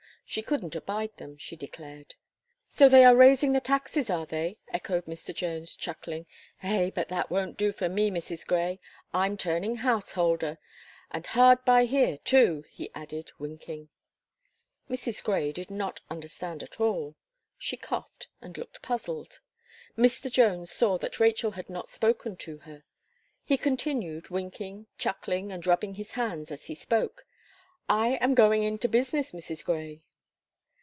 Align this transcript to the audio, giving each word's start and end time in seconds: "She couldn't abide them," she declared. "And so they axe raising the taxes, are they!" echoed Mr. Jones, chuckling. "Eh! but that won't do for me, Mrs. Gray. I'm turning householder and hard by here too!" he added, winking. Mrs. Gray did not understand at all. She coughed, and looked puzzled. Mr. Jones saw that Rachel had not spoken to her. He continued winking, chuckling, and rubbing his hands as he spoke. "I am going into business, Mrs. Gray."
"She 0.23 0.41
couldn't 0.41 0.77
abide 0.77 1.17
them," 1.17 1.35
she 1.37 1.57
declared. 1.57 2.15
"And 2.15 2.15
so 2.69 2.87
they 2.87 3.03
axe 3.03 3.17
raising 3.17 3.51
the 3.51 3.59
taxes, 3.59 4.09
are 4.09 4.25
they!" 4.25 4.59
echoed 4.71 5.05
Mr. 5.05 5.35
Jones, 5.35 5.75
chuckling. 5.75 6.25
"Eh! 6.63 6.89
but 6.89 7.09
that 7.09 7.29
won't 7.29 7.57
do 7.57 7.73
for 7.73 7.89
me, 7.89 8.09
Mrs. 8.09 8.47
Gray. 8.47 8.79
I'm 9.13 9.35
turning 9.35 9.75
householder 9.77 10.57
and 11.11 11.27
hard 11.27 11.65
by 11.65 11.83
here 11.83 12.15
too!" 12.17 12.63
he 12.69 12.89
added, 12.95 13.33
winking. 13.39 13.89
Mrs. 14.89 15.21
Gray 15.21 15.51
did 15.51 15.69
not 15.69 15.99
understand 16.09 16.63
at 16.63 16.79
all. 16.79 17.17
She 17.57 17.75
coughed, 17.75 18.29
and 18.39 18.57
looked 18.57 18.81
puzzled. 18.81 19.41
Mr. 19.97 20.31
Jones 20.31 20.71
saw 20.71 20.97
that 20.99 21.19
Rachel 21.19 21.51
had 21.51 21.69
not 21.69 21.89
spoken 21.89 22.37
to 22.37 22.59
her. 22.59 22.85
He 23.43 23.57
continued 23.57 24.29
winking, 24.29 24.87
chuckling, 24.97 25.51
and 25.51 25.67
rubbing 25.67 25.95
his 25.95 26.11
hands 26.11 26.51
as 26.51 26.67
he 26.67 26.75
spoke. 26.75 27.25
"I 27.89 28.11
am 28.21 28.33
going 28.33 28.63
into 28.63 28.87
business, 28.87 29.33
Mrs. 29.33 29.61
Gray." 29.65 30.03